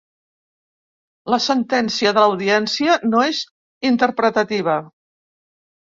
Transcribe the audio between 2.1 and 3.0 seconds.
de l’audiència